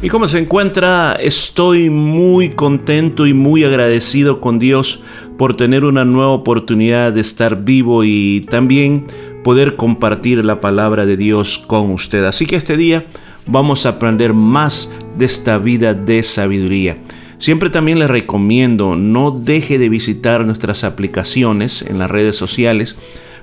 ¿Y 0.00 0.10
cómo 0.10 0.28
se 0.28 0.38
encuentra? 0.38 1.14
Estoy 1.14 1.90
muy 1.90 2.50
contento 2.50 3.26
y 3.26 3.34
muy 3.34 3.64
agradecido 3.64 4.40
con 4.40 4.60
Dios 4.60 5.02
por 5.36 5.56
tener 5.56 5.82
una 5.82 6.04
nueva 6.04 6.30
oportunidad 6.30 7.12
de 7.12 7.20
estar 7.20 7.64
vivo 7.64 8.04
y 8.04 8.46
también 8.48 9.08
poder 9.42 9.74
compartir 9.74 10.44
la 10.44 10.60
palabra 10.60 11.04
de 11.04 11.16
Dios 11.16 11.58
con 11.58 11.90
usted. 11.90 12.22
Así 12.22 12.46
que 12.46 12.54
este 12.54 12.76
día 12.76 13.06
vamos 13.46 13.86
a 13.86 13.90
aprender 13.90 14.34
más 14.34 14.92
de 15.16 15.24
esta 15.24 15.58
vida 15.58 15.94
de 15.94 16.22
sabiduría. 16.22 16.98
Siempre 17.38 17.68
también 17.68 17.98
le 17.98 18.06
recomiendo 18.06 18.94
no 18.94 19.32
deje 19.32 19.78
de 19.78 19.88
visitar 19.88 20.46
nuestras 20.46 20.84
aplicaciones 20.84 21.82
en 21.82 21.98
las 21.98 22.08
redes 22.08 22.36
sociales 22.36 22.96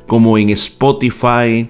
como 0.08 0.38
en 0.38 0.52
Spotify, 0.52 1.68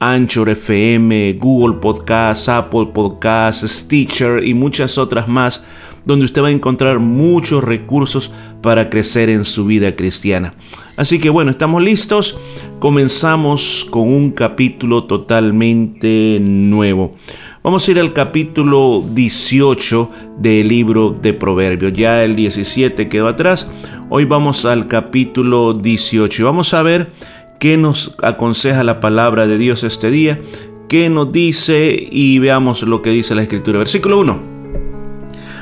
Anchor 0.00 0.48
FM, 0.48 1.34
Google 1.34 1.78
Podcasts, 1.78 2.48
Apple 2.48 2.86
Podcasts, 2.94 3.70
Stitcher 3.70 4.42
y 4.42 4.54
muchas 4.54 4.96
otras 4.96 5.28
más, 5.28 5.62
donde 6.06 6.24
usted 6.24 6.42
va 6.42 6.48
a 6.48 6.52
encontrar 6.52 6.98
muchos 6.98 7.62
recursos 7.62 8.32
para 8.62 8.88
crecer 8.88 9.28
en 9.28 9.44
su 9.44 9.66
vida 9.66 9.94
cristiana. 9.94 10.54
Así 10.96 11.18
que 11.18 11.28
bueno, 11.28 11.50
estamos 11.50 11.82
listos. 11.82 12.38
Comenzamos 12.78 13.86
con 13.90 14.08
un 14.08 14.30
capítulo 14.30 15.04
totalmente 15.04 16.38
nuevo. 16.40 17.14
Vamos 17.62 17.86
a 17.86 17.90
ir 17.90 18.00
al 18.00 18.14
capítulo 18.14 19.04
18 19.12 20.10
del 20.38 20.66
libro 20.66 21.10
de 21.10 21.34
Proverbios. 21.34 21.92
Ya 21.92 22.24
el 22.24 22.36
17 22.36 23.10
quedó 23.10 23.28
atrás. 23.28 23.70
Hoy 24.08 24.24
vamos 24.24 24.64
al 24.64 24.88
capítulo 24.88 25.74
18 25.74 26.40
y 26.40 26.44
vamos 26.44 26.72
a 26.72 26.82
ver 26.82 27.12
qué 27.60 27.76
nos 27.76 28.16
aconseja 28.22 28.82
la 28.82 28.98
palabra 28.98 29.46
de 29.46 29.58
Dios 29.58 29.84
este 29.84 30.10
día, 30.10 30.40
qué 30.88 31.08
nos 31.10 31.30
dice 31.30 32.08
y 32.10 32.40
veamos 32.40 32.82
lo 32.82 33.02
que 33.02 33.10
dice 33.10 33.36
la 33.36 33.42
escritura. 33.42 33.78
Versículo 33.78 34.18
1. 34.18 34.40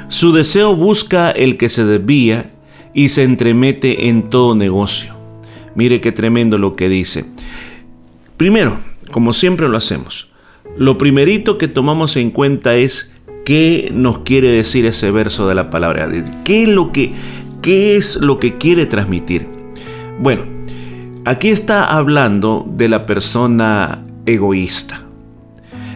Su 0.08 0.32
deseo 0.32 0.74
busca 0.74 1.30
el 1.30 1.58
que 1.58 1.68
se 1.68 1.84
desvía 1.84 2.52
y 2.94 3.10
se 3.10 3.24
entremete 3.24 4.08
en 4.08 4.30
todo 4.30 4.54
negocio. 4.54 5.14
Mire 5.74 6.00
qué 6.00 6.12
tremendo 6.12 6.56
lo 6.56 6.76
que 6.76 6.88
dice. 6.88 7.26
Primero, 8.38 8.78
como 9.10 9.32
siempre 9.32 9.68
lo 9.68 9.76
hacemos, 9.76 10.30
lo 10.76 10.96
primerito 10.98 11.58
que 11.58 11.68
tomamos 11.68 12.16
en 12.16 12.30
cuenta 12.30 12.76
es 12.76 13.12
qué 13.44 13.90
nos 13.92 14.20
quiere 14.20 14.50
decir 14.50 14.86
ese 14.86 15.10
verso 15.10 15.48
de 15.48 15.56
la 15.56 15.68
palabra. 15.68 16.08
¿Qué 16.44 16.62
es 16.62 16.68
lo 16.68 16.92
que, 16.92 17.12
qué 17.60 17.96
es 17.96 18.16
lo 18.16 18.38
que 18.38 18.56
quiere 18.56 18.86
transmitir? 18.86 19.46
Bueno, 20.20 20.57
Aquí 21.28 21.50
está 21.50 21.84
hablando 21.84 22.66
de 22.66 22.88
la 22.88 23.04
persona 23.04 24.02
egoísta. 24.24 25.02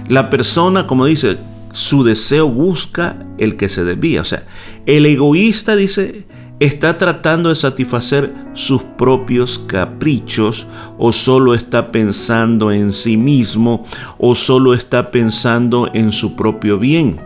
La 0.07 0.29
persona, 0.29 0.87
como 0.87 1.07
dice, 1.07 1.39
su 1.73 2.05
deseo 2.05 2.51
busca 2.51 3.17
el 3.39 3.57
que 3.57 3.71
se 3.71 3.83
desvía. 3.83 4.21
O 4.21 4.25
sea, 4.25 4.43
el 4.85 5.07
egoísta 5.07 5.75
dice, 5.75 6.27
está 6.61 6.99
tratando 6.99 7.49
de 7.49 7.55
satisfacer 7.55 8.31
sus 8.53 8.83
propios 8.83 9.59
caprichos 9.59 10.67
o 10.99 11.13
solo 11.13 11.55
está 11.55 11.91
pensando 11.91 12.71
en 12.71 12.93
sí 12.93 13.17
mismo 13.17 13.87
o 14.19 14.35
solo 14.35 14.75
está 14.75 15.11
pensando 15.11 15.89
en 15.95 16.13
su 16.13 16.37
propio 16.37 16.79
bien. 16.79 17.19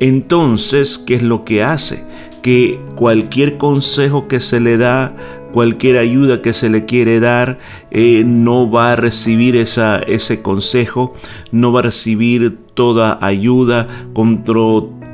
Entonces, 0.00 0.96
¿qué 0.96 1.16
es 1.16 1.22
lo 1.22 1.44
que 1.44 1.62
hace? 1.62 2.02
Que 2.40 2.80
cualquier 2.96 3.58
consejo 3.58 4.26
que 4.26 4.40
se 4.40 4.58
le 4.58 4.78
da, 4.78 5.14
cualquier 5.52 5.98
ayuda 5.98 6.42
que 6.42 6.52
se 6.52 6.68
le 6.68 6.84
quiere 6.84 7.20
dar, 7.20 7.58
eh, 7.90 8.22
no 8.26 8.70
va 8.70 8.92
a 8.92 8.96
recibir 8.96 9.56
esa, 9.56 9.98
ese 9.98 10.42
consejo, 10.42 11.14
no 11.52 11.72
va 11.72 11.80
a 11.80 11.84
recibir 11.84 12.58
toda 12.74 13.18
ayuda 13.20 13.88
contra 14.12 14.54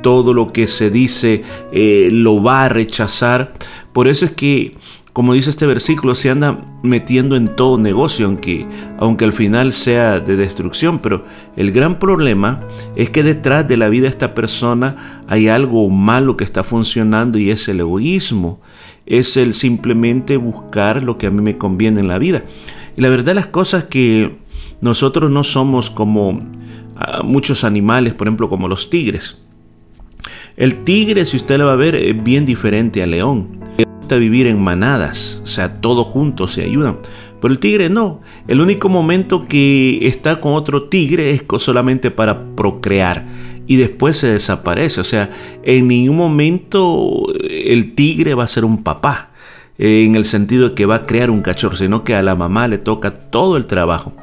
todo 0.01 0.33
lo 0.33 0.53
que 0.53 0.67
se 0.67 0.89
dice, 0.89 1.43
eh, 1.71 2.09
lo 2.11 2.41
va 2.41 2.65
a 2.65 2.69
rechazar. 2.69 3.53
Por 3.93 4.07
eso 4.07 4.25
es 4.25 4.31
que, 4.31 4.77
como 5.13 5.33
dice 5.33 5.49
este 5.49 5.65
versículo, 5.65 6.15
se 6.15 6.29
anda 6.29 6.63
metiendo 6.83 7.35
en 7.35 7.55
todo 7.55 7.77
negocio, 7.77 8.27
aunque, 8.27 8.65
aunque 8.99 9.25
al 9.25 9.33
final 9.33 9.73
sea 9.73 10.19
de 10.19 10.35
destrucción. 10.35 10.99
Pero 10.99 11.23
el 11.55 11.71
gran 11.71 11.99
problema 11.99 12.61
es 12.95 13.09
que 13.09 13.23
detrás 13.23 13.67
de 13.67 13.77
la 13.77 13.89
vida 13.89 14.03
de 14.03 14.09
esta 14.09 14.33
persona 14.33 15.23
hay 15.27 15.47
algo 15.47 15.89
malo 15.89 16.37
que 16.37 16.43
está 16.43 16.63
funcionando 16.63 17.39
y 17.39 17.49
es 17.49 17.67
el 17.67 17.79
egoísmo 17.79 18.61
es 19.07 19.37
el 19.37 19.53
simplemente 19.53 20.37
buscar 20.37 21.01
lo 21.01 21.17
que 21.17 21.27
a 21.27 21.31
mí 21.31 21.41
me 21.41 21.57
conviene 21.57 22.01
en 22.01 22.07
la 22.07 22.19
vida. 22.19 22.43
Y 22.95 23.01
la 23.01 23.09
verdad 23.09 23.33
las 23.35 23.47
cosas 23.47 23.85
que 23.85 24.35
nosotros 24.81 25.31
no 25.31 25.43
somos 25.43 25.89
como 25.89 26.41
ah, 26.95 27.21
muchos 27.23 27.63
animales, 27.63 28.13
por 28.13 28.27
ejemplo 28.27 28.49
como 28.49 28.67
los 28.67 28.89
tigres. 28.89 29.41
El 30.57 30.83
tigre, 30.83 31.25
si 31.25 31.37
usted 31.37 31.57
lo 31.57 31.67
va 31.67 31.73
a 31.73 31.77
ver, 31.77 31.95
es 31.95 32.23
bien 32.23 32.45
diferente 32.45 33.01
al 33.01 33.11
león. 33.11 33.59
Le 33.77 33.85
gusta 33.85 34.15
vivir 34.15 34.47
en 34.47 34.61
manadas, 34.61 35.39
o 35.43 35.47
sea, 35.47 35.79
todos 35.79 36.07
juntos 36.07 36.51
se 36.51 36.63
ayudan. 36.63 36.97
Pero 37.39 37.53
el 37.53 37.59
tigre 37.59 37.89
no. 37.89 38.21
El 38.47 38.61
único 38.61 38.89
momento 38.89 39.47
que 39.47 40.07
está 40.07 40.41
con 40.41 40.53
otro 40.53 40.89
tigre 40.89 41.29
es 41.29 41.43
solamente 41.59 42.09
para 42.09 42.55
procrear 42.55 43.25
y 43.67 43.75
después 43.75 44.17
se 44.17 44.33
desaparece. 44.33 45.01
O 45.01 45.03
sea, 45.03 45.29
en 45.63 45.87
ningún 45.87 46.17
momento 46.17 47.27
el 47.49 47.93
tigre 47.93 48.33
va 48.33 48.45
a 48.45 48.47
ser 48.47 48.65
un 48.65 48.83
papá, 48.83 49.31
en 49.77 50.15
el 50.15 50.25
sentido 50.25 50.69
de 50.69 50.75
que 50.75 50.87
va 50.87 50.95
a 50.95 51.05
crear 51.05 51.29
un 51.29 51.41
cachorro, 51.41 51.75
sino 51.75 52.03
que 52.03 52.15
a 52.15 52.23
la 52.23 52.35
mamá 52.35 52.67
le 52.67 52.79
toca 52.79 53.11
todo 53.11 53.57
el 53.57 53.67
trabajo. 53.67 54.13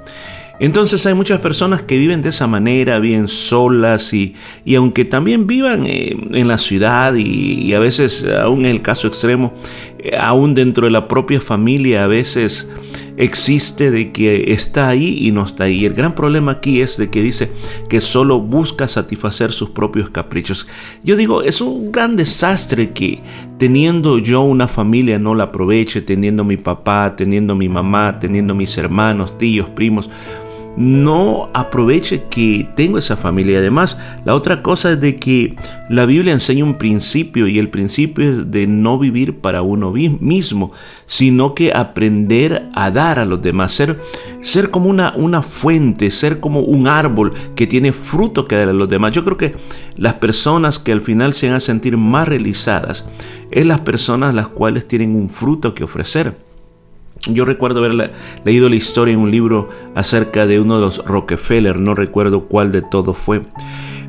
Entonces 0.61 1.05
hay 1.05 1.15
muchas 1.15 1.41
personas 1.41 1.83
que 1.83 1.99
viven 1.99 2.23
de 2.23 2.29
esa 2.29 2.47
manera, 2.47 3.01
viven 3.01 3.27
solas 3.27 4.15
y, 4.15 4.35
y 4.65 4.77
aunque 4.77 5.05
también 5.05 5.49
vivan 5.49 5.85
eh, 5.87 6.17
en 6.31 6.47
la 6.47 6.59
ciudad 6.59 7.15
y, 7.17 7.75
a 7.75 7.81
veces, 7.81 8.25
aún 8.25 8.61
en 8.61 8.71
el 8.71 8.81
caso 8.81 9.09
extremo, 9.09 9.53
eh, 9.94 9.94
aún 10.19 10.55
dentro 10.55 10.87
de 10.87 10.91
la 10.91 11.09
propia 11.09 11.41
familia, 11.41 12.05
a 12.05 12.07
veces 12.07 12.71
existe 13.17 13.91
de 13.91 14.13
que 14.13 14.53
está 14.53 14.89
ahí 14.89 15.19
y 15.27 15.31
no 15.31 15.45
está 15.45 15.65
ahí. 15.65 15.85
El 15.85 15.95
gran 15.95 16.15
problema 16.15 16.53
aquí 16.53 16.81
es 16.81 16.97
de 16.97 17.11
que 17.11 17.23
dice 17.23 17.51
que 17.89 18.01
solo 18.01 18.41
busca 18.41 18.89
satisfacer 18.89 19.53
sus 19.53 19.71
propios 19.71 20.11
caprichos. 20.11 20.69
Yo 21.03 21.17
digo, 21.17 21.43
es 21.43 21.61
un 21.61 21.93
gran 21.93 22.17
desastre 22.17 22.91
que 22.91 23.21
teniendo 23.59 24.19
yo 24.19 24.43
una 24.43 24.69
familia 24.69 25.19
no 25.19 25.35
la 25.35 25.45
aproveche, 25.45 26.01
teniendo 26.01 26.45
mi 26.45 26.57
papá, 26.57 27.15
teniendo 27.17 27.55
mi 27.55 27.69
mamá, 27.69 28.19
teniendo 28.19 28.55
mis 28.55 28.77
hermanos, 28.79 29.39
tíos, 29.39 29.69
primos 29.69 30.11
no 30.77 31.51
aproveche 31.55 32.25
que 32.31 32.69
tengo 32.75 32.99
esa 32.99 33.17
familia. 33.17 33.59
Además, 33.59 33.99
la 34.25 34.35
otra 34.35 34.63
cosa 34.63 34.93
es 34.93 35.01
de 35.01 35.17
que 35.17 35.57
la 35.89 36.07
Biblia 36.07 36.33
enseña 36.33 36.65
un 36.65 36.79
principio 36.79 37.47
y 37.47 37.59
el 37.59 37.69
principio 37.69 38.29
es 38.29 38.51
de 38.51 38.67
no 38.67 38.99
vivir 38.99 39.39
para 39.39 39.63
uno 39.63 39.93
mismo, 39.93 40.73
sino 41.07 41.55
que 41.55 41.73
aprender 41.73 42.69
a 42.75 42.91
dar 42.91 43.19
a 43.19 43.25
los 43.25 43.43
demás, 43.43 43.73
ser, 43.73 44.01
ser 44.43 44.71
como 44.71 44.89
una, 44.91 45.15
una 45.17 45.43
fuente, 45.43 46.11
ser 46.11 46.41
como 46.41 46.61
un 46.61 46.89
árbol 46.89 47.33
que 47.55 47.67
tiene 47.67 47.93
fruto 47.93 48.49
que 48.49 48.57
dar 48.57 48.69
a 48.69 48.73
los 48.73 48.89
demás. 48.89 49.13
Yo 49.13 49.25
creo 49.25 49.39
que 49.39 49.55
las 49.97 50.15
personas 50.15 50.79
que 50.79 50.93
al 50.93 51.01
final 51.01 51.35
se 51.35 51.47
van 51.47 51.57
a 51.57 51.61
sentir 51.61 51.97
más 51.97 52.27
realizadas 52.27 53.09
es 53.51 53.67
las 53.67 53.81
personas 53.81 54.35
las 54.35 54.49
cuales 54.49 54.89
tienen 54.89 55.15
un 55.15 55.31
fruto 55.31 55.75
que 55.75 55.85
ofrecer. 55.85 56.35
Yo 57.29 57.45
recuerdo 57.45 57.79
haber 57.79 58.13
leído 58.45 58.69
la 58.69 58.77
historia 58.77 59.15
en 59.15 59.21
un 59.21 59.31
libro 59.31 59.69
acerca 59.95 60.47
de 60.47 60.61
uno 60.61 60.77
de 60.77 60.81
los 60.83 61.05
Rockefeller, 61.05 61.79
no 61.79 61.95
recuerdo 61.95 62.47
cuál 62.47 62.73
de 62.73 62.83
todos 62.83 63.17
fue. 63.17 63.43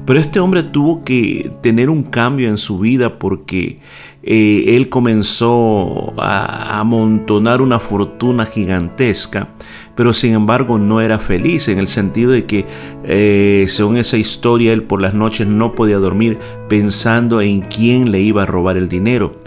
Pero 0.05 0.19
este 0.19 0.39
hombre 0.39 0.61
tuvo 0.61 1.03
que 1.03 1.51
tener 1.61 1.89
un 1.89 2.03
cambio 2.03 2.47
en 2.47 2.59
su 2.59 2.77
vida 2.77 3.17
porque 3.17 3.79
eh, 4.21 4.75
él 4.75 4.89
comenzó 4.89 6.13
a 6.21 6.79
amontonar 6.79 7.59
una 7.59 7.79
fortuna 7.79 8.45
gigantesca, 8.45 9.49
pero 9.95 10.13
sin 10.13 10.33
embargo 10.33 10.77
no 10.77 11.01
era 11.01 11.17
feliz 11.17 11.69
en 11.69 11.79
el 11.79 11.87
sentido 11.87 12.31
de 12.31 12.45
que, 12.45 12.65
eh, 13.03 13.65
según 13.67 13.97
esa 13.97 14.17
historia, 14.17 14.73
él 14.73 14.83
por 14.83 15.01
las 15.01 15.15
noches 15.15 15.47
no 15.47 15.73
podía 15.73 15.97
dormir 15.97 16.37
pensando 16.69 17.41
en 17.41 17.61
quién 17.61 18.11
le 18.11 18.21
iba 18.21 18.43
a 18.43 18.45
robar 18.45 18.77
el 18.77 18.89
dinero. 18.89 19.39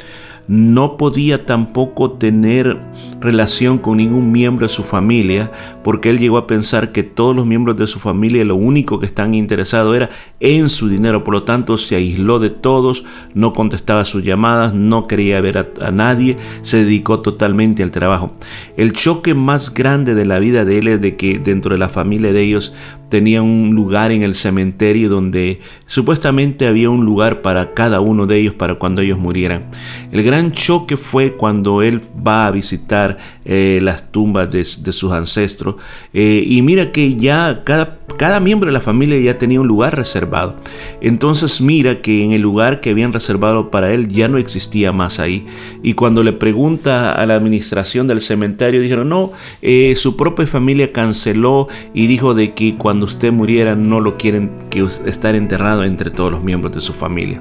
No 0.48 0.96
podía 0.96 1.44
tampoco 1.44 2.12
tener 2.12 2.78
relación 3.20 3.78
con 3.78 3.98
ningún 3.98 4.32
miembro 4.32 4.66
de 4.66 4.72
su 4.72 4.82
familia, 4.82 5.52
porque 5.84 6.08
él 6.08 6.18
llegó 6.18 6.38
a 6.38 6.46
pensar 6.46 6.90
que 6.90 7.02
todos 7.02 7.36
los 7.36 7.46
miembros 7.46 7.76
de 7.76 7.86
su 7.86 7.98
familia 7.98 8.44
lo 8.44 8.56
único 8.56 8.98
que 8.98 9.06
están 9.06 9.34
interesados 9.34 9.94
era 9.94 10.08
en 10.40 10.70
su 10.70 10.88
dinero, 10.88 11.22
por 11.22 11.34
lo 11.34 11.42
tanto 11.42 11.76
se 11.76 11.96
aisló 11.96 12.38
de 12.38 12.50
todos, 12.50 13.04
no 13.34 13.52
contestaba 13.52 14.06
sus 14.06 14.22
llamadas, 14.22 14.72
no 14.72 15.06
quería 15.06 15.40
ver 15.42 15.58
a, 15.58 15.68
a 15.80 15.90
nadie, 15.90 16.38
se 16.62 16.78
dedicó 16.78 17.20
totalmente 17.20 17.82
al 17.82 17.90
trabajo. 17.90 18.32
El 18.76 18.92
choque 18.92 19.34
más 19.34 19.74
grande 19.74 20.14
de 20.14 20.24
la 20.24 20.38
vida 20.38 20.64
de 20.64 20.78
él 20.78 20.88
es 20.88 21.00
de 21.00 21.16
que 21.16 21.38
dentro 21.38 21.72
de 21.72 21.78
la 21.78 21.90
familia 21.90 22.32
de 22.32 22.42
ellos 22.42 22.72
tenía 23.08 23.42
un 23.42 23.74
lugar 23.74 24.12
en 24.12 24.22
el 24.22 24.34
cementerio 24.34 25.08
donde 25.08 25.60
supuestamente 25.86 26.66
había 26.66 26.90
un 26.90 27.04
lugar 27.04 27.42
para 27.42 27.74
cada 27.74 28.00
uno 28.00 28.26
de 28.26 28.38
ellos 28.38 28.54
para 28.54 28.74
cuando 28.74 29.00
ellos 29.02 29.18
murieran. 29.18 29.66
El 30.12 30.22
gran 30.22 30.52
choque 30.52 30.96
fue 30.96 31.34
cuando 31.34 31.82
él 31.82 32.00
va 32.26 32.46
a 32.46 32.50
visitar 32.50 33.18
eh, 33.44 33.78
las 33.82 34.12
tumbas 34.12 34.50
de, 34.50 34.64
sus 34.64 35.12
ancestros 35.12 35.76
eh, 36.12 36.44
y 36.46 36.60
mira 36.62 36.92
que 36.92 37.16
ya 37.16 37.62
cada, 37.64 37.98
cada 38.18 38.40
miembro 38.40 38.68
de 38.68 38.72
la 38.72 38.80
familia 38.80 39.18
ya 39.18 39.38
tenía 39.38 39.60
un 39.60 39.68
lugar 39.68 39.96
reservado. 39.96 40.56
Entonces 41.00 41.60
mira 41.60 42.02
que 42.02 42.24
en 42.24 42.32
el 42.32 42.42
lugar 42.42 42.80
que 42.80 42.90
habían 42.90 43.12
reservado 43.12 43.70
para 43.70 43.92
él 43.92 44.08
ya 44.08 44.28
no 44.28 44.38
existía 44.38 44.92
más 44.92 45.18
ahí. 45.18 45.46
Y 45.82 45.94
cuando 45.94 46.22
le 46.22 46.32
pregunta 46.32 47.12
a 47.12 47.26
la 47.26 47.34
administración 47.34 48.06
del 48.06 48.20
cementerio 48.20 48.80
dijeron 48.80 49.08
no, 49.08 49.32
eh, 49.62 49.94
su 49.96 50.16
propia 50.16 50.46
familia 50.46 50.92
canceló 50.92 51.68
y 51.94 52.06
dijo 52.06 52.34
de 52.34 52.54
que 52.54 52.76
cuando 52.76 52.97
cuando 52.98 53.06
usted 53.06 53.30
muriera 53.30 53.76
no 53.76 54.00
lo 54.00 54.16
quieren 54.16 54.50
que 54.70 54.84
estar 55.06 55.36
enterrado 55.36 55.84
entre 55.84 56.10
todos 56.10 56.32
los 56.32 56.42
miembros 56.42 56.74
de 56.74 56.80
su 56.80 56.92
familia. 56.92 57.40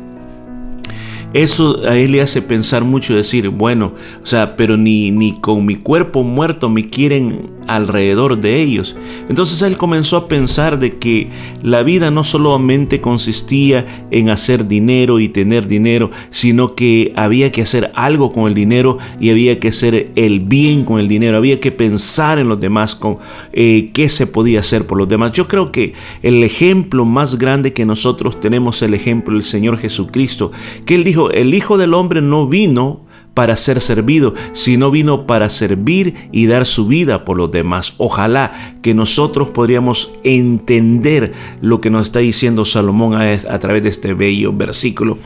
Eso 1.33 1.83
a 1.83 1.97
él 1.97 2.11
le 2.11 2.21
hace 2.21 2.43
pensar 2.43 2.83
mucho 2.83 3.15
decir, 3.15 3.49
bueno, 3.49 3.93
o 4.21 4.25
sea, 4.27 4.55
pero 4.55 4.77
ni, 4.77 5.09
ni 5.09 5.39
con 5.39 5.65
mi 5.65 5.75
cuerpo 5.75 6.21
muerto 6.21 6.69
me 6.69 6.91
quieren 6.91 7.56
alrededor 7.67 8.39
de 8.39 8.61
ellos. 8.61 8.95
Entonces 9.29 9.61
él 9.61 9.77
comenzó 9.77 10.17
a 10.17 10.27
pensar 10.27 10.79
de 10.79 10.97
que 10.97 11.27
la 11.61 11.83
vida 11.83 12.11
no 12.11 12.23
solamente 12.23 13.01
consistía 13.01 14.07
en 14.11 14.29
hacer 14.29 14.67
dinero 14.67 15.19
y 15.19 15.29
tener 15.29 15.67
dinero, 15.67 16.11
sino 16.29 16.75
que 16.75 17.13
había 17.15 17.51
que 17.51 17.61
hacer 17.61 17.91
algo 17.95 18.31
con 18.31 18.47
el 18.47 18.53
dinero 18.53 18.97
y 19.19 19.29
había 19.29 19.59
que 19.59 19.69
hacer 19.69 20.11
el 20.15 20.39
bien 20.39 20.83
con 20.83 20.99
el 20.99 21.07
dinero, 21.07 21.37
había 21.37 21.59
que 21.59 21.71
pensar 21.71 22.39
en 22.39 22.49
los 22.49 22.59
demás, 22.59 22.95
con 22.95 23.17
eh, 23.53 23.91
qué 23.93 24.09
se 24.09 24.27
podía 24.27 24.59
hacer 24.59 24.87
por 24.87 24.97
los 24.97 25.07
demás. 25.07 25.31
Yo 25.31 25.47
creo 25.47 25.71
que 25.71 25.93
el 26.23 26.43
ejemplo 26.43 27.05
más 27.05 27.37
grande 27.37 27.73
que 27.73 27.85
nosotros 27.85 28.39
tenemos 28.39 28.77
es 28.77 28.81
el 28.83 28.93
ejemplo 28.93 29.33
del 29.33 29.43
Señor 29.43 29.77
Jesucristo, 29.77 30.51
que 30.85 30.95
él 30.95 31.03
dijo, 31.03 31.31
el 31.31 31.53
Hijo 31.53 31.77
del 31.77 31.93
Hombre 31.93 32.21
no 32.21 32.47
vino 32.47 33.06
para 33.37 33.55
ser 33.55 33.81
servido, 33.81 34.33
sino 34.53 34.89
vino 34.89 35.27
para 35.27 35.51
servir 35.51 36.15
y 36.31 36.47
dar 36.47 36.65
su 36.65 36.87
vida 36.87 37.23
por 37.23 37.37
los 37.37 37.51
demás. 37.51 37.93
Ojalá 37.97 38.73
que 38.81 38.95
nosotros 38.95 39.49
podríamos 39.49 40.11
entender 40.23 41.33
lo 41.61 41.79
que 41.79 41.91
nos 41.91 42.07
está 42.07 42.17
diciendo 42.17 42.65
Salomón 42.65 43.13
a, 43.13 43.59
través 43.59 43.83
de 43.83 43.89
este 43.89 44.15
bello 44.15 44.53
versículo. 44.53 45.19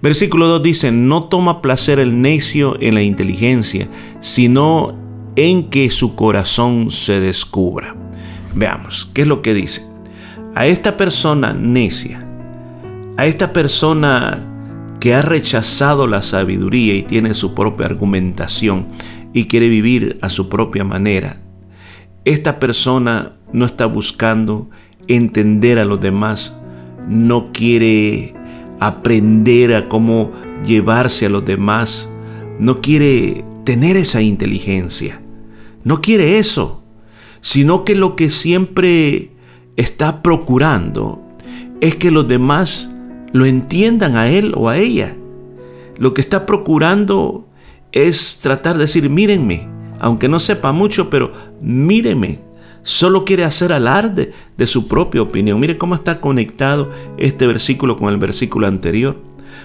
Versículo 0.00 0.46
2 0.46 0.62
dice, 0.62 0.92
no 0.92 1.24
toma 1.24 1.60
placer 1.60 1.98
el 1.98 2.22
necio 2.22 2.76
en 2.80 2.94
la 2.94 3.02
inteligencia, 3.02 3.88
sino 4.20 4.96
en 5.34 5.64
que 5.64 5.90
su 5.90 6.14
corazón 6.14 6.92
se 6.92 7.18
descubra. 7.18 7.96
Veamos, 8.54 9.10
¿qué 9.14 9.22
es 9.22 9.26
lo 9.26 9.42
que 9.42 9.52
dice? 9.52 9.84
A 10.54 10.68
esta 10.68 10.96
persona 10.96 11.54
necia, 11.54 12.24
a 13.16 13.26
esta 13.26 13.52
persona 13.52 14.57
que 15.00 15.14
ha 15.14 15.22
rechazado 15.22 16.06
la 16.06 16.22
sabiduría 16.22 16.94
y 16.94 17.02
tiene 17.02 17.34
su 17.34 17.54
propia 17.54 17.86
argumentación 17.86 18.88
y 19.32 19.44
quiere 19.46 19.68
vivir 19.68 20.18
a 20.22 20.28
su 20.28 20.48
propia 20.48 20.84
manera, 20.84 21.42
esta 22.24 22.58
persona 22.58 23.36
no 23.52 23.64
está 23.64 23.86
buscando 23.86 24.68
entender 25.06 25.78
a 25.78 25.84
los 25.84 26.00
demás, 26.00 26.54
no 27.08 27.52
quiere 27.52 28.34
aprender 28.80 29.74
a 29.74 29.88
cómo 29.88 30.32
llevarse 30.64 31.26
a 31.26 31.30
los 31.30 31.44
demás, 31.44 32.10
no 32.58 32.80
quiere 32.80 33.44
tener 33.64 33.96
esa 33.96 34.20
inteligencia, 34.20 35.20
no 35.84 36.00
quiere 36.00 36.38
eso, 36.38 36.82
sino 37.40 37.84
que 37.84 37.94
lo 37.94 38.16
que 38.16 38.30
siempre 38.30 39.32
está 39.76 40.22
procurando 40.22 41.22
es 41.80 41.94
que 41.94 42.10
los 42.10 42.26
demás 42.26 42.87
lo 43.32 43.46
entiendan 43.46 44.16
a 44.16 44.28
él 44.28 44.52
o 44.56 44.68
a 44.68 44.78
ella. 44.78 45.16
Lo 45.96 46.14
que 46.14 46.20
está 46.20 46.46
procurando 46.46 47.46
es 47.92 48.38
tratar 48.40 48.76
de 48.76 48.82
decir, 48.82 49.10
mírenme, 49.10 49.68
aunque 49.98 50.28
no 50.28 50.40
sepa 50.40 50.72
mucho, 50.72 51.10
pero 51.10 51.32
mírenme. 51.60 52.40
Solo 52.82 53.24
quiere 53.24 53.44
hacer 53.44 53.72
alarde 53.72 54.32
de 54.56 54.66
su 54.66 54.88
propia 54.88 55.20
opinión. 55.20 55.60
Mire 55.60 55.76
cómo 55.76 55.94
está 55.94 56.20
conectado 56.20 56.90
este 57.18 57.46
versículo 57.46 57.96
con 57.96 58.12
el 58.12 58.18
versículo 58.18 58.66
anterior. 58.66 59.20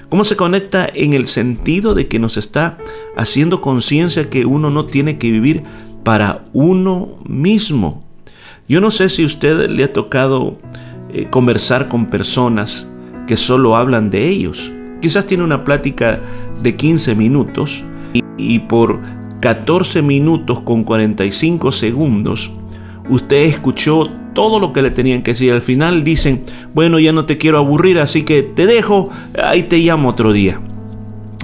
Cómo 0.09 0.23
se 0.23 0.35
conecta 0.35 0.89
en 0.93 1.13
el 1.13 1.27
sentido 1.27 1.93
de 1.93 2.07
que 2.07 2.19
nos 2.19 2.37
está 2.37 2.77
haciendo 3.15 3.61
conciencia 3.61 4.29
que 4.29 4.45
uno 4.45 4.69
no 4.69 4.87
tiene 4.87 5.17
que 5.17 5.31
vivir 5.31 5.63
para 6.03 6.45
uno 6.51 7.19
mismo. 7.25 8.03
Yo 8.67 8.81
no 8.81 8.91
sé 8.91 9.09
si 9.09 9.23
a 9.23 9.27
usted 9.27 9.69
le 9.69 9.83
ha 9.83 9.93
tocado 9.93 10.57
eh, 11.13 11.27
conversar 11.29 11.87
con 11.87 12.07
personas 12.07 12.89
que 13.27 13.37
solo 13.37 13.75
hablan 13.75 14.09
de 14.09 14.27
ellos. 14.27 14.71
Quizás 15.01 15.27
tiene 15.27 15.43
una 15.43 15.63
plática 15.63 16.19
de 16.61 16.75
15 16.75 17.15
minutos 17.15 17.83
y, 18.37 18.59
por 18.59 19.01
14 19.41 20.01
minutos 20.01 20.61
con 20.61 20.83
45 20.83 21.71
segundos 21.71 22.51
usted 23.09 23.43
escuchó 23.43 24.05
todo 24.33 24.59
lo 24.59 24.73
que 24.73 24.81
le 24.81 24.91
tenían 24.91 25.21
que 25.21 25.31
decir. 25.31 25.51
Al 25.51 25.61
final 25.61 26.03
dicen, 26.03 26.43
bueno, 26.73 26.99
ya 26.99 27.11
no 27.11 27.25
te 27.25 27.37
quiero 27.37 27.57
aburrir, 27.57 27.99
así 27.99 28.23
que 28.23 28.43
te 28.43 28.65
dejo, 28.65 29.09
ahí 29.41 29.63
te 29.63 29.77
llamo 29.77 30.09
otro 30.09 30.33
día. 30.33 30.59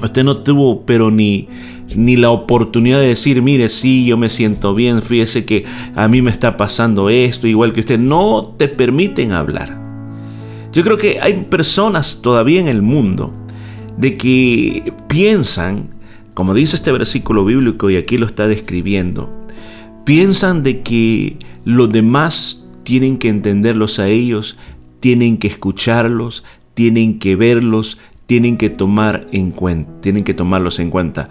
Usted 0.01 0.23
no 0.23 0.37
tuvo, 0.37 0.85
pero 0.85 1.11
ni, 1.11 1.49
ni 1.95 2.15
la 2.15 2.31
oportunidad 2.31 2.99
de 2.99 3.07
decir, 3.07 3.41
mire, 3.41 3.69
sí, 3.69 4.05
yo 4.05 4.17
me 4.17 4.29
siento 4.29 4.73
bien, 4.73 5.01
fíjese 5.01 5.45
que 5.45 5.65
a 5.95 6.07
mí 6.07 6.21
me 6.21 6.31
está 6.31 6.55
pasando 6.57 7.09
esto, 7.09 7.47
igual 7.47 7.73
que 7.73 7.81
usted. 7.81 7.99
No 7.99 8.55
te 8.57 8.69
permiten 8.69 9.33
hablar. 9.33 9.88
Yo 10.71 10.83
creo 10.83 10.97
que 10.97 11.19
hay 11.19 11.45
personas 11.45 12.21
todavía 12.21 12.59
en 12.59 12.67
el 12.67 12.81
mundo 12.81 13.33
de 13.97 14.17
que 14.17 14.93
piensan, 15.07 15.89
como 16.33 16.53
dice 16.53 16.75
este 16.75 16.91
versículo 16.91 17.43
bíblico 17.43 17.89
y 17.89 17.97
aquí 17.97 18.17
lo 18.17 18.25
está 18.25 18.47
describiendo, 18.47 19.29
piensan 20.05 20.63
de 20.63 20.81
que 20.81 21.37
los 21.65 21.91
demás 21.91 22.69
tienen 22.83 23.17
que 23.17 23.29
entenderlos 23.29 23.99
a 23.99 24.07
ellos, 24.07 24.57
tienen 24.99 25.37
que 25.37 25.47
escucharlos, 25.47 26.43
tienen 26.75 27.19
que 27.19 27.35
verlos, 27.35 27.97
tienen 28.25 28.57
que 28.57 28.69
tomar 28.69 29.27
en 29.31 29.51
cuenta, 29.51 30.01
tienen 30.01 30.23
que 30.23 30.33
tomarlos 30.33 30.79
en 30.79 30.91
cuenta. 30.91 31.29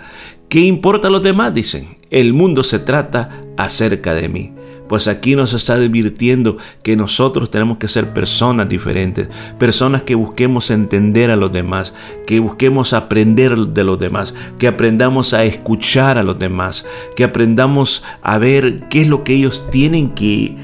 ¿Qué 0.48 0.60
importa 0.60 1.08
a 1.08 1.10
los 1.10 1.22
demás? 1.22 1.54
Dicen. 1.54 1.98
El 2.10 2.32
mundo 2.32 2.62
se 2.62 2.78
trata 2.78 3.42
acerca 3.56 4.14
de 4.14 4.28
mí. 4.28 4.52
Pues 4.88 5.08
aquí 5.08 5.36
nos 5.36 5.52
está 5.52 5.74
advirtiendo 5.74 6.56
que 6.82 6.96
nosotros 6.96 7.50
tenemos 7.50 7.78
que 7.78 7.88
ser 7.88 8.12
personas 8.12 8.68
diferentes, 8.68 9.28
personas 9.58 10.02
que 10.02 10.14
busquemos 10.14 10.70
entender 10.70 11.30
a 11.30 11.36
los 11.36 11.52
demás, 11.52 11.94
que 12.26 12.40
busquemos 12.40 12.92
aprender 12.92 13.56
de 13.56 13.84
los 13.84 13.98
demás, 13.98 14.34
que 14.58 14.68
aprendamos 14.68 15.34
a 15.34 15.44
escuchar 15.44 16.18
a 16.18 16.22
los 16.22 16.38
demás, 16.38 16.86
que 17.16 17.24
aprendamos 17.24 18.04
a 18.22 18.38
ver 18.38 18.88
qué 18.88 19.02
es 19.02 19.08
lo 19.08 19.24
que 19.24 19.34
ellos 19.34 19.64
tienen 19.70 20.10
que 20.10 20.56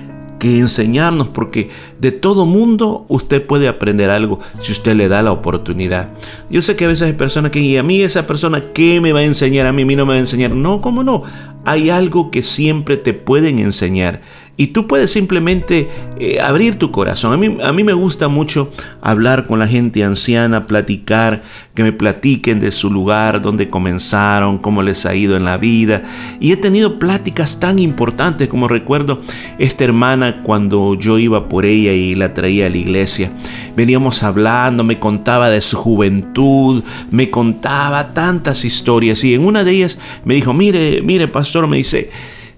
que 0.45 0.59
enseñarnos 0.59 1.29
porque 1.29 1.71
de 2.01 2.13
todo 2.13 2.45
mundo 2.45 3.07
usted 3.09 3.47
puede 3.47 3.67
aprender 3.67 4.11
algo 4.11 4.41
si 4.61 4.73
usted 4.73 4.95
le 4.95 5.09
da 5.09 5.23
la 5.23 5.33
oportunidad. 5.33 6.11
Yo 6.51 6.61
sé 6.61 6.77
que 6.77 6.85
a 6.85 6.89
veces 6.89 7.03
hay 7.07 7.15
personas 7.15 7.51
que 7.51 7.61
y 7.61 7.79
a 7.79 7.83
mí 7.83 8.03
esa 8.03 8.27
persona 8.27 8.63
¿qué 8.75 9.01
me 9.01 9.15
va 9.15 9.21
a 9.21 9.25
enseñar? 9.25 9.67
A 9.67 9.73
mí, 9.73 9.83
a 9.83 9.87
mí 9.87 9.97
no 9.97 10.05
me 10.05 10.11
va 10.11 10.17
a 10.17 10.21
enseñar. 10.21 10.51
No, 10.51 10.83
¿cómo 10.83 11.03
no? 11.03 11.23
Hay 11.65 11.91
algo 11.91 12.31
que 12.31 12.43
siempre 12.43 12.97
te 12.97 13.15
pueden 13.15 13.59
enseñar 13.59 14.21
y 14.57 14.69
tú 14.69 14.87
puedes 14.87 15.11
simplemente 15.11 15.89
eh, 16.19 16.41
abrir 16.41 16.79
tu 16.79 16.91
corazón. 16.93 17.33
A 17.33 17.37
mí, 17.37 17.59
a 17.63 17.73
mí 17.73 17.83
me 17.83 17.93
gusta 17.93 18.29
mucho 18.29 18.71
hablar 19.01 19.47
con 19.47 19.59
la 19.59 19.67
gente 19.67 20.05
anciana, 20.05 20.67
platicar, 20.67 21.43
que 21.75 21.83
me 21.83 21.93
platiquen 21.93 22.61
de 22.61 22.71
su 22.71 22.89
lugar, 22.89 23.43
dónde 23.43 23.69
comenzaron, 23.69 24.59
cómo 24.59 24.83
les 24.83 25.07
ha 25.07 25.15
ido 25.15 25.37
en 25.37 25.45
la 25.45 25.59
vida. 25.59 26.03
Y 26.39 26.53
he 26.53 26.57
tenido 26.57 27.01
pláticas 27.01 27.59
tan 27.59 27.81
importantes 27.81 28.49
como 28.49 28.69
recuerdo 28.69 29.23
esta 29.59 29.83
hermana 29.83 30.43
cuando 30.43 30.95
yo 30.95 31.19
iba 31.19 31.49
por 31.49 31.65
ella 31.65 31.93
y 31.93 32.15
la 32.15 32.33
traía 32.33 32.67
a 32.67 32.71
la 32.71 32.77
iglesia. 32.77 33.33
Veníamos 33.77 34.23
hablando, 34.23 34.85
me 34.85 35.01
contaba 35.01 35.51
de 35.51 35.61
su 35.61 35.77
juventud, 35.77 36.85
me 37.11 37.29
contaba 37.31 38.15
tantas 38.15 38.65
historias 38.65 39.25
y 39.25 39.35
en 39.35 39.45
una 39.45 39.65
de 39.65 39.73
ellas 39.73 39.99
me 40.25 40.35
dijo, 40.35 40.55
mire, 40.55 41.03
mire, 41.03 41.27
pastor, 41.27 41.67
me 41.67 41.79
dice, 41.79 42.11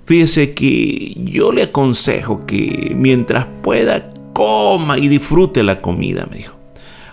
Fíjese 0.07 0.55
que 0.55 1.15
yo 1.19 1.53
le 1.53 1.65
aconsejo 1.65 2.47
que 2.47 2.93
mientras 2.97 3.47
pueda 3.63 4.13
coma 4.33 4.99
y 4.99 5.09
disfrute 5.09 5.63
la 5.63 5.81
comida, 5.81 6.27
me 6.31 6.39
dijo. 6.39 6.55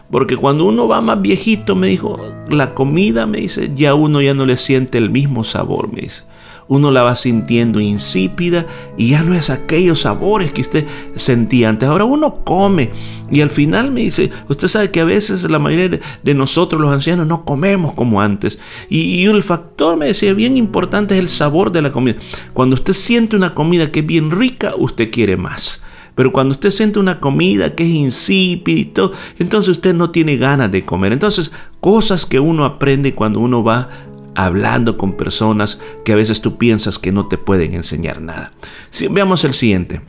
Porque 0.09 0.37
cuando 0.37 0.65
uno 0.65 0.87
va 0.87 1.01
más 1.01 1.21
viejito, 1.21 1.75
me 1.75 1.87
dijo, 1.87 2.19
la 2.47 2.73
comida, 2.73 3.25
me 3.25 3.39
dice, 3.39 3.71
ya 3.73 3.95
uno 3.95 4.21
ya 4.21 4.33
no 4.33 4.45
le 4.45 4.57
siente 4.57 4.99
el 4.99 5.09
mismo 5.09 5.43
sabor, 5.43 5.91
me 5.91 6.01
dice 6.01 6.23
uno 6.67 6.91
la 6.91 7.03
va 7.03 7.15
sintiendo 7.15 7.79
insípida 7.79 8.65
y 8.97 9.09
ya 9.09 9.23
no 9.23 9.33
es 9.33 9.49
aquellos 9.49 10.01
sabores 10.01 10.51
que 10.51 10.61
usted 10.61 10.85
sentía 11.15 11.69
antes. 11.69 11.89
Ahora 11.89 12.05
uno 12.05 12.43
come 12.43 12.91
y 13.29 13.41
al 13.41 13.49
final 13.49 13.91
me 13.91 14.01
dice, 14.01 14.29
usted 14.47 14.67
sabe 14.67 14.91
que 14.91 15.01
a 15.01 15.05
veces 15.05 15.49
la 15.49 15.59
mayoría 15.59 15.99
de 16.21 16.33
nosotros 16.33 16.79
los 16.79 16.91
ancianos 16.91 17.27
no 17.27 17.45
comemos 17.45 17.93
como 17.93 18.21
antes. 18.21 18.59
Y, 18.89 19.25
el 19.25 19.43
factor, 19.43 19.97
me 19.97 20.07
decía, 20.07 20.33
bien 20.33 20.57
importante 20.57 21.15
es 21.15 21.19
el 21.19 21.29
sabor 21.29 21.71
de 21.71 21.81
la 21.81 21.91
comida. 21.91 22.17
Cuando 22.53 22.75
usted 22.75 22.93
siente 22.93 23.35
una 23.35 23.55
comida 23.55 23.91
que 23.91 24.01
es 24.01 24.05
bien 24.05 24.31
rica, 24.31 24.73
usted 24.77 25.09
quiere 25.11 25.37
más. 25.37 25.83
Pero 26.15 26.31
cuando 26.31 26.51
usted 26.51 26.69
siente 26.69 26.99
una 26.99 27.19
comida 27.19 27.73
que 27.73 27.83
es 27.83 27.89
insípida 27.89 28.79
y 28.79 28.85
todo, 28.85 29.13
entonces 29.39 29.69
usted 29.69 29.95
no 29.95 30.11
tiene 30.11 30.37
ganas 30.37 30.71
de 30.71 30.83
comer. 30.83 31.11
Entonces, 31.11 31.51
cosas 31.79 32.25
que 32.25 32.39
uno 32.39 32.65
aprende 32.65 33.15
cuando 33.15 33.39
uno 33.39 33.63
va 33.63 33.89
hablando 34.35 34.97
con 34.97 35.13
personas 35.13 35.79
que 36.05 36.13
a 36.13 36.15
veces 36.15 36.41
tú 36.41 36.57
piensas 36.57 36.99
que 36.99 37.11
no 37.11 37.27
te 37.27 37.37
pueden 37.37 37.73
enseñar 37.73 38.21
nada. 38.21 38.53
Si, 38.89 39.07
veamos 39.07 39.43
el 39.43 39.53
siguiente. 39.53 40.01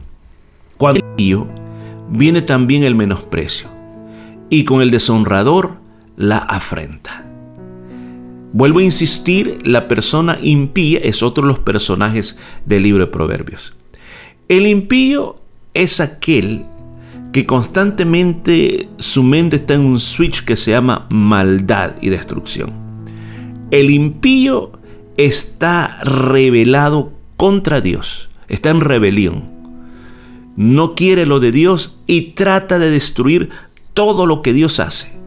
Cuando 0.77 1.01
viene 2.09 2.43
también 2.43 2.85
el 2.85 2.95
menosprecio 2.95 3.69
y 4.51 4.65
con 4.65 4.83
el 4.83 4.91
deshonrador 4.91 5.77
la 6.17 6.39
afrenta. 6.39 7.25
Vuelvo 8.53 8.79
a 8.79 8.85
insistir, 8.85 9.59
la 9.65 9.89
persona 9.89 10.39
impía 10.41 11.01
es 11.01 11.23
otro 11.23 11.43
de 11.43 11.49
los 11.49 11.59
personajes 11.59 12.39
del 12.65 12.85
libro 12.85 13.05
de 13.05 13.11
Proverbios. 13.11 13.75
El 14.49 14.67
impío 14.67 15.37
es 15.73 16.01
aquel 16.01 16.67
que 17.33 17.47
constantemente 17.47 18.89
su 18.99 19.25
mente 19.25 19.57
está 19.57 19.75
en 19.75 19.81
un 19.81 19.99
switch 19.99 20.45
que 20.45 20.55
se 20.55 20.71
llama 20.71 21.09
maldad 21.11 21.95
y 22.01 22.11
destrucción. 22.11 22.84
El 23.75 23.91
impío 23.91 24.71
está 25.17 25.99
rebelado 26.05 27.13
contra 27.37 27.81
Dios, 27.81 28.29
está 28.47 28.71
en 28.71 28.81
rebelión. 28.81 29.51
No 30.55 30.95
quiere 30.95 31.27
lo 31.27 31.41
de 31.41 31.51
Dios 31.51 31.99
y 32.07 32.35
trata 32.35 32.79
de 32.79 32.89
destruir 32.89 33.51
todo 33.93 34.27
lo 34.27 34.43
que 34.43 34.53
Dios 34.53 34.79
hace. 34.79 35.19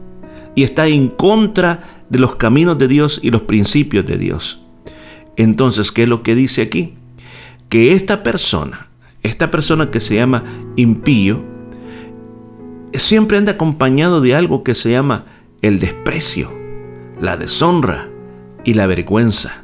Y 0.54 0.62
está 0.62 0.86
en 0.86 1.08
contra 1.08 2.04
de 2.08 2.20
los 2.20 2.36
caminos 2.36 2.78
de 2.78 2.88
Dios 2.88 3.20
y 3.22 3.30
los 3.30 3.42
principios 3.42 4.06
de 4.06 4.16
Dios. 4.16 4.64
Entonces, 5.36 5.92
¿qué 5.92 6.04
es 6.04 6.08
lo 6.08 6.22
que 6.22 6.34
dice 6.34 6.62
aquí? 6.62 6.94
Que 7.68 7.92
esta 7.92 8.22
persona, 8.22 8.88
esta 9.22 9.50
persona 9.50 9.90
que 9.90 10.00
se 10.00 10.14
llama 10.14 10.44
impío, 10.74 11.42
siempre 12.94 13.36
anda 13.36 13.52
acompañado 13.52 14.22
de 14.22 14.34
algo 14.34 14.64
que 14.64 14.74
se 14.74 14.92
llama 14.92 15.26
el 15.60 15.80
desprecio, 15.80 16.50
la 17.20 17.36
deshonra, 17.36 18.08
y 18.68 18.74
la 18.74 18.86
vergüenza. 18.86 19.62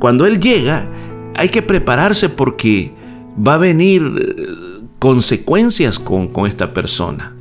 Cuando 0.00 0.26
Él 0.26 0.40
llega, 0.40 0.88
hay 1.36 1.50
que 1.50 1.62
prepararse 1.62 2.28
porque 2.28 2.90
va 3.38 3.54
a 3.54 3.58
venir 3.58 4.02
eh, 4.02 4.82
consecuencias 4.98 6.00
con, 6.00 6.26
con 6.26 6.48
esta 6.48 6.74
persona. 6.74 7.32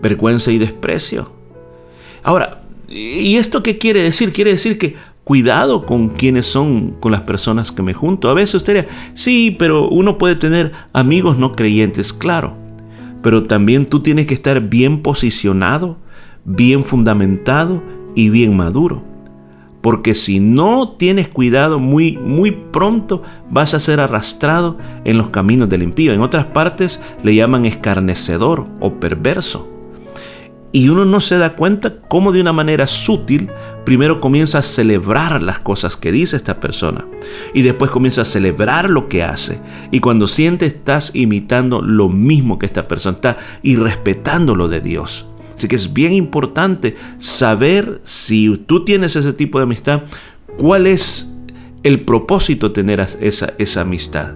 Vergüenza 0.00 0.50
y 0.52 0.56
desprecio. 0.56 1.30
Ahora, 2.22 2.62
¿y 2.88 3.36
esto 3.36 3.62
qué 3.62 3.76
quiere 3.76 4.00
decir? 4.00 4.32
Quiere 4.32 4.52
decir 4.52 4.78
que 4.78 4.96
cuidado 5.22 5.84
con 5.84 6.08
quienes 6.08 6.46
son, 6.46 6.92
con 6.92 7.12
las 7.12 7.20
personas 7.20 7.70
que 7.70 7.82
me 7.82 7.92
junto. 7.92 8.30
A 8.30 8.34
veces 8.34 8.54
usted 8.54 8.74
diría, 8.74 8.90
sí, 9.12 9.54
pero 9.58 9.90
uno 9.90 10.16
puede 10.16 10.36
tener 10.36 10.72
amigos 10.94 11.36
no 11.36 11.52
creyentes, 11.52 12.14
claro. 12.14 12.54
Pero 13.22 13.42
también 13.42 13.84
tú 13.84 14.00
tienes 14.00 14.26
que 14.26 14.34
estar 14.34 14.62
bien 14.62 15.02
posicionado, 15.02 15.98
bien 16.46 16.84
fundamentado 16.84 17.82
y 18.14 18.30
bien 18.30 18.56
maduro 18.56 19.13
porque 19.84 20.14
si 20.14 20.40
no 20.40 20.94
tienes 20.96 21.28
cuidado 21.28 21.78
muy 21.78 22.16
muy 22.16 22.52
pronto 22.52 23.22
vas 23.50 23.74
a 23.74 23.80
ser 23.80 24.00
arrastrado 24.00 24.78
en 25.04 25.18
los 25.18 25.28
caminos 25.28 25.68
del 25.68 25.82
impío. 25.82 26.14
En 26.14 26.22
otras 26.22 26.46
partes 26.46 27.02
le 27.22 27.34
llaman 27.34 27.66
escarnecedor 27.66 28.66
o 28.80 28.94
perverso. 28.94 29.70
Y 30.72 30.88
uno 30.88 31.04
no 31.04 31.20
se 31.20 31.36
da 31.36 31.54
cuenta 31.54 32.00
cómo 32.00 32.32
de 32.32 32.40
una 32.40 32.54
manera 32.54 32.86
sutil 32.86 33.50
primero 33.84 34.20
comienza 34.20 34.60
a 34.60 34.62
celebrar 34.62 35.42
las 35.42 35.58
cosas 35.58 35.98
que 35.98 36.12
dice 36.12 36.38
esta 36.38 36.60
persona 36.60 37.04
y 37.52 37.60
después 37.60 37.90
comienza 37.90 38.22
a 38.22 38.24
celebrar 38.24 38.88
lo 38.88 39.06
que 39.10 39.22
hace. 39.22 39.60
Y 39.90 40.00
cuando 40.00 40.26
siente 40.26 40.64
estás 40.64 41.14
imitando 41.14 41.82
lo 41.82 42.08
mismo 42.08 42.58
que 42.58 42.64
esta 42.64 42.84
persona, 42.84 43.16
está 43.16 43.36
irrespetando 43.62 44.54
lo 44.54 44.68
de 44.68 44.80
Dios. 44.80 45.28
Así 45.56 45.68
que 45.68 45.76
es 45.76 45.92
bien 45.92 46.12
importante 46.12 46.96
saber 47.18 48.00
si 48.04 48.56
tú 48.66 48.84
tienes 48.84 49.16
ese 49.16 49.32
tipo 49.32 49.58
de 49.58 49.64
amistad, 49.64 50.02
cuál 50.58 50.86
es 50.86 51.34
el 51.82 52.00
propósito 52.00 52.68
de 52.68 52.74
tener 52.74 53.06
esa, 53.20 53.52
esa 53.58 53.80
amistad. 53.82 54.34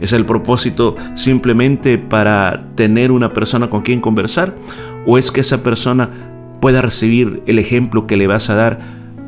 ¿Es 0.00 0.12
el 0.12 0.26
propósito 0.26 0.96
simplemente 1.14 1.96
para 1.96 2.66
tener 2.74 3.12
una 3.12 3.32
persona 3.32 3.70
con 3.70 3.82
quien 3.82 4.00
conversar? 4.00 4.54
¿O 5.06 5.18
es 5.18 5.30
que 5.30 5.40
esa 5.40 5.62
persona 5.62 6.10
pueda 6.60 6.82
recibir 6.82 7.42
el 7.46 7.58
ejemplo 7.58 8.06
que 8.06 8.16
le 8.16 8.26
vas 8.26 8.50
a 8.50 8.54
dar 8.54 8.80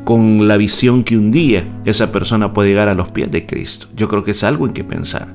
con 0.03 0.47
la 0.47 0.57
visión 0.57 1.03
que 1.03 1.17
un 1.17 1.31
día 1.31 1.65
esa 1.85 2.11
persona 2.11 2.53
puede 2.53 2.69
llegar 2.69 2.89
a 2.89 2.93
los 2.93 3.11
pies 3.11 3.31
de 3.31 3.45
Cristo? 3.45 3.87
Yo 3.95 4.07
creo 4.07 4.23
que 4.23 4.31
es 4.31 4.43
algo 4.43 4.67
en 4.67 4.73
que 4.73 4.83
pensar. 4.83 5.33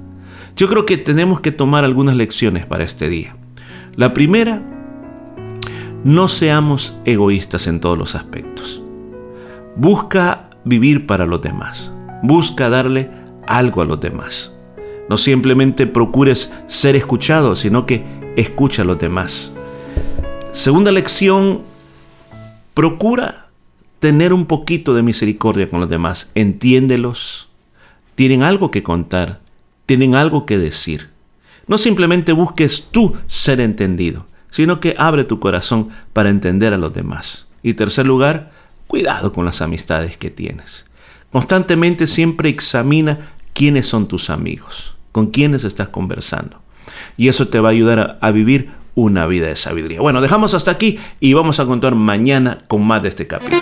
Yo 0.56 0.68
creo 0.68 0.86
que 0.86 0.98
tenemos 0.98 1.40
que 1.40 1.52
tomar 1.52 1.84
algunas 1.84 2.16
lecciones 2.16 2.66
para 2.66 2.84
este 2.84 3.08
día. 3.08 3.34
La 3.96 4.12
primera 4.12 4.62
no 6.04 6.28
seamos 6.28 6.96
egoístas 7.04 7.66
en 7.66 7.80
todos 7.80 7.98
los 7.98 8.14
aspectos. 8.14 8.82
Busca 9.76 10.48
vivir 10.64 11.06
para 11.06 11.26
los 11.26 11.42
demás. 11.42 11.92
Busca 12.22 12.70
darle 12.70 13.10
algo 13.46 13.82
a 13.82 13.84
los 13.84 14.00
demás. 14.00 14.54
No 15.08 15.16
simplemente 15.18 15.86
procures 15.86 16.52
ser 16.68 16.96
escuchado, 16.96 17.54
sino 17.54 17.84
que 17.84 18.04
escucha 18.36 18.82
a 18.82 18.84
los 18.84 18.98
demás. 18.98 19.52
Segunda 20.52 20.90
lección, 20.90 21.62
procura 22.72 23.48
tener 23.98 24.32
un 24.32 24.46
poquito 24.46 24.94
de 24.94 25.02
misericordia 25.02 25.68
con 25.68 25.80
los 25.80 25.88
demás. 25.88 26.30
Entiéndelos. 26.34 27.48
Tienen 28.14 28.42
algo 28.42 28.70
que 28.70 28.82
contar. 28.82 29.40
Tienen 29.84 30.14
algo 30.14 30.46
que 30.46 30.56
decir. 30.56 31.10
No 31.66 31.76
simplemente 31.76 32.32
busques 32.32 32.88
tú 32.90 33.16
ser 33.26 33.60
entendido 33.60 34.29
sino 34.50 34.80
que 34.80 34.94
abre 34.98 35.24
tu 35.24 35.40
corazón 35.40 35.90
para 36.12 36.30
entender 36.30 36.72
a 36.72 36.78
los 36.78 36.92
demás. 36.92 37.46
Y 37.62 37.74
tercer 37.74 38.06
lugar, 38.06 38.50
cuidado 38.86 39.32
con 39.32 39.44
las 39.44 39.62
amistades 39.62 40.16
que 40.16 40.30
tienes. 40.30 40.86
Constantemente 41.30 42.06
siempre 42.06 42.48
examina 42.48 43.30
quiénes 43.52 43.86
son 43.86 44.08
tus 44.08 44.30
amigos, 44.30 44.94
con 45.12 45.28
quiénes 45.28 45.64
estás 45.64 45.88
conversando. 45.88 46.60
Y 47.16 47.28
eso 47.28 47.48
te 47.48 47.60
va 47.60 47.68
a 47.68 47.72
ayudar 47.72 48.18
a, 48.20 48.30
vivir 48.30 48.70
una 48.94 49.26
vida 49.26 49.46
de 49.46 49.56
sabiduría. 49.56 50.00
Bueno, 50.00 50.20
dejamos 50.20 50.54
hasta 50.54 50.72
aquí 50.72 50.98
y 51.20 51.34
vamos 51.34 51.60
a 51.60 51.66
contar 51.66 51.94
mañana 51.94 52.62
con 52.66 52.84
más 52.84 53.02
de 53.02 53.10
este 53.10 53.26
capítulo. 53.26 53.60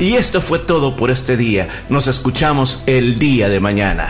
Y 0.00 0.14
esto 0.14 0.40
fue 0.40 0.58
todo 0.58 0.96
por 0.96 1.10
este 1.10 1.36
día. 1.36 1.68
Nos 1.88 2.06
escuchamos 2.06 2.84
el 2.86 3.18
día 3.18 3.48
de 3.48 3.60
mañana. 3.60 4.08